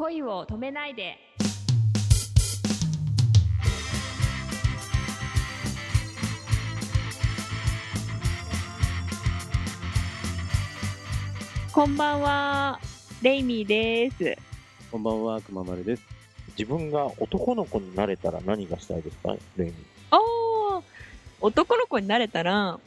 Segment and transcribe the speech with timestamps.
[0.00, 1.18] 恋を止めないで。
[11.70, 12.80] こんばんは
[13.20, 14.38] レイミーです。
[14.90, 16.02] こんばんは、くままるです。
[16.56, 19.36] 自分が男の子になれたら何がしたいですか？
[19.58, 19.74] レイミ
[20.12, 20.82] おー
[21.42, 22.78] 男の子になれたら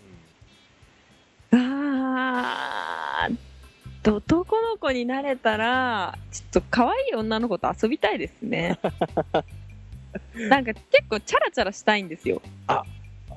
[1.52, 3.13] あー
[4.04, 8.78] 男の子になれたらちょっと可愛い女の子と遊びたいですね
[10.36, 12.84] なんか結構チャラチャラしたいんですよあ、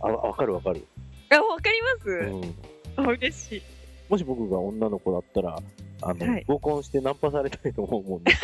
[0.01, 0.85] わかるわかる。
[1.31, 1.85] あわかりう
[2.35, 3.05] ます、ん。
[3.07, 3.63] あ嬉しい
[4.09, 5.59] もし僕が女の子だったら、
[6.03, 8.33] あの、はい合コンしてナンパされたいと思うもんね。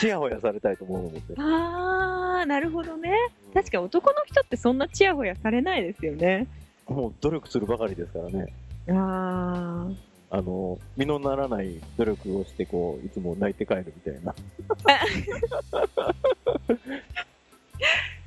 [0.00, 1.22] チヤホヤされたいと思うもんね。
[1.38, 3.14] あーなるほどね
[3.54, 6.48] 確かに男の人ってそんなチヤホヤされないですよね
[6.88, 8.52] もう努力するばかりですからね。
[8.88, 9.96] あー
[10.34, 14.34] あの、身のならない努力をして、こう、いつも泣いて帰るみたいな。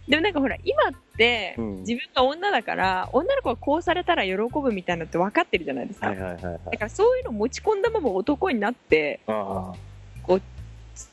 [0.07, 6.59] でもなんかほら今ってうん自分が女だから女の子がこうされたら喜ぶみたいなのって分かってるじゃないですか、はいはいはいはい。
[6.73, 9.73] だからそういうの持ち込んだまま男になってあ
[10.25, 10.39] ちょっ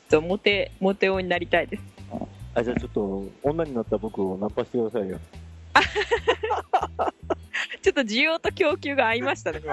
[0.09, 2.59] とモテモテ男になりたいですあ。
[2.59, 5.19] あ、じゃあちょっと、女になった僕をナンパしてくださいよ。
[7.83, 9.59] ちょっと需要と供給が合いましたね。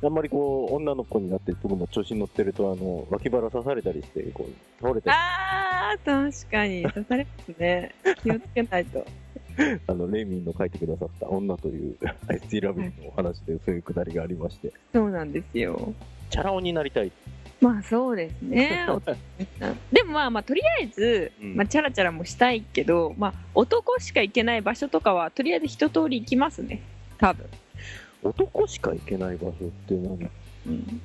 [0.00, 6.84] あんまりこう、女の子になって僕も調子に乗ってると、あの、脇腹刺されたりして、こう、倒れて、ああー確かに。
[6.84, 7.92] 刺されますね。
[8.22, 9.04] 気をつけないと。
[9.88, 11.96] の、レイミンの書いてくださった女という、
[12.28, 15.92] アイスティラビットのお話で、そういうくだりがありまして、そうなんですよ。
[16.30, 17.10] チャラ男になりたい。
[17.60, 18.86] まあそうですね。
[19.90, 21.56] でもまあまあとりあえず、うん。
[21.56, 26.80] まあ、チャラチャラもしたいけど、まあ、男しか行けない場所とかはとりあえず一通り行きますね。
[27.18, 27.46] 多分、
[28.22, 30.30] 男しか行けない場所って何？
[30.66, 31.00] うん、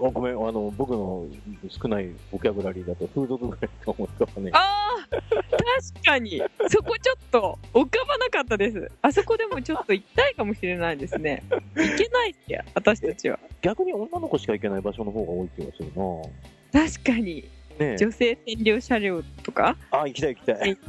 [0.00, 1.26] あごめん、あの、僕の
[1.68, 4.52] 少ないボキャブラリーだと風俗ぐらいしか思い浮かばない。
[4.52, 6.42] あー確かに。
[6.68, 8.90] そこちょっと浮かばなかったです。
[9.02, 11.42] あそこでもちょっと行きたいかもしれないですね。
[11.50, 13.38] 行けないっけ私たちは。
[13.62, 16.88] 逆に女の子しか行けない場所の方が多い気がするな。
[16.88, 17.48] 確かに。
[17.78, 17.96] ねえ。
[17.98, 19.76] 女性専用車両とか？
[19.90, 20.78] あ、行きたい行きたい。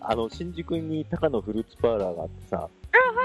[0.00, 2.70] あの、新宿に高野フルーツパーラーがあってさ、は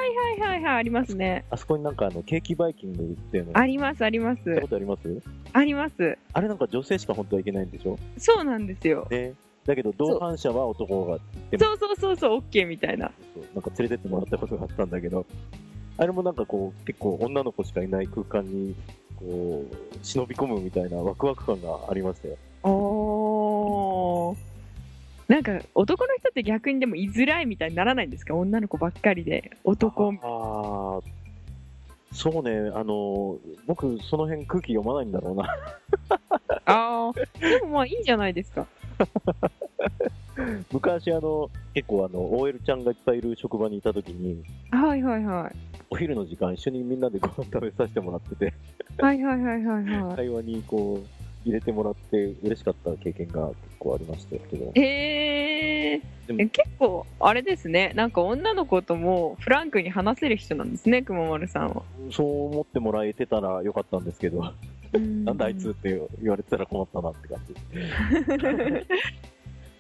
[0.06, 1.46] いはいはいありますね。
[1.50, 3.58] あそこになんかあの、ケーキバイキング売ってるの。
[3.58, 5.22] ありますありま行ったすことあります？
[5.54, 6.18] あります。
[6.34, 7.98] あれなんか女性しか本当は行けないんでしょ？
[8.18, 9.08] そうなんですよ。
[9.10, 9.34] ね。
[9.66, 11.18] だけど同伴者は男が
[11.60, 13.12] そうそうそうそう OK みたいな。
[13.36, 15.26] そうなんか連れてってもらったことがあったんだけど、
[15.98, 18.74] あれもなんかこう、結構女の子しかいない空間に、
[19.18, 22.38] こう、忍び込むみたいなワクワク感がありましたよ。
[22.64, 24.38] おー。
[25.28, 28.34] なんか男の人って逆にでも居づらいみたいにならないんですか？
[28.34, 29.52] 女の子ばっかりで。
[29.64, 30.12] 男。
[30.24, 30.89] ああ、
[32.12, 33.38] そうね、あの、
[33.68, 35.44] 僕、その辺空気読まないんだろうな。
[36.66, 38.68] ああでもまあいいんじゃないですか
[40.72, 45.56] 昔、あの、結構あの、OL ちゃんがいっぱいいる職場にいた時に、はいはいはい
[45.92, 48.54] お昼の時間一緒にみんなでご飯食べさせてもらってて、
[49.00, 51.08] はいはいはいはいはい会話にこう、
[51.46, 54.66] 入れてもらって嬉しかった経験が結構ありましたけど。
[54.66, 55.79] へえでもえ
[56.38, 57.92] 結構あれですね。
[57.96, 61.84] なんか女の子ともフランクに話せる人なんですねくままるさんは。
[62.12, 64.54] そう思ってもらえてたらよかったんですけど、
[64.94, 67.56] なんだあいつって言われてたら困ったなって感じ。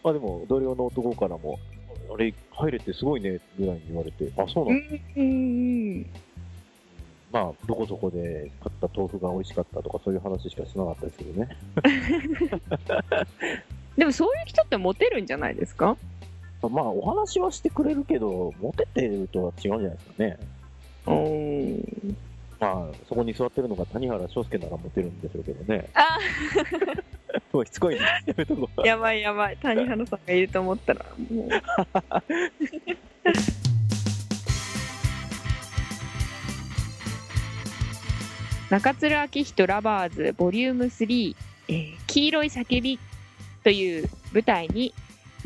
[0.04, 1.60] まあでも、同僚の男からも、
[2.14, 4.96] あれ、入れてすごいね、ぐらいに言われて、あ、そううなんだ。
[5.22, 6.06] ん。
[7.31, 11.50] まあ、どこそこで買った豆腐が美味しかったとか、そういう話しかしなかったですけどね。
[13.98, 15.98] でもそういう人ってモテるんじゃないですか？
[16.68, 20.38] まあ、お話はしてくれるけど、モテてるとは違うんじゃないですかね。
[21.08, 22.18] うん
[22.59, 25.88] まあ、そこに座ってるのが谷原章介ならモテるんでしょうけどね。
[25.94, 26.18] あ
[27.53, 28.02] もうしつこいね。
[28.25, 28.86] やめとこう。
[28.86, 31.50] やばいやばい谷原さんがいると思ったらもう
[38.69, 41.36] 中津明人ラバーズボリューム3、
[41.69, 43.00] えー黄色い叫び
[43.63, 44.94] という舞台に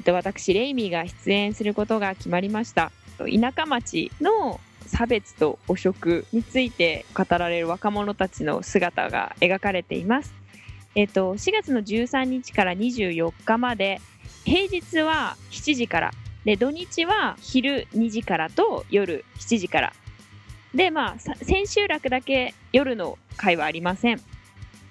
[0.03, 2.91] と私レイミーが出演することが決まりました。
[3.17, 10.33] 田舎町の差別と汚職について語られる若者たちの姿が描かれています。
[10.95, 13.99] えっと4月の13日から24日まで
[14.45, 16.11] 平日は7時から
[16.45, 19.93] で土日は昼2時からと夜7時から。
[20.75, 24.21] でまあ千秋楽だけ夜の会はありません。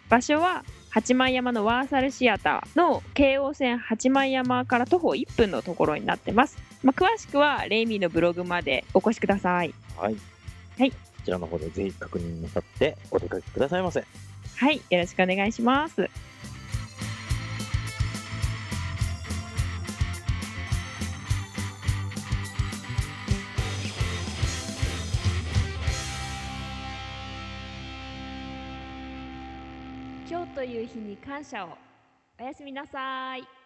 [0.09, 9.73] 場所は八幡山のワーサルシアターの京王線八幡山から徒歩1分のところになってます、まあ、詳しくはレイミーのブログまでお越しください。
[9.97, 10.17] はい、
[10.79, 14.05] はい、こちらの方でぜひ確認なさってお出かけくださいませ。
[14.56, 14.83] はい。
[14.91, 16.11] よろしくお願いします。
[30.32, 31.76] 今日という日に感謝を。
[32.40, 33.62] おやすみなさい。